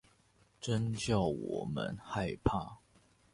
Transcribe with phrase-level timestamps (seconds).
[0.59, 2.79] 真叫我們害怕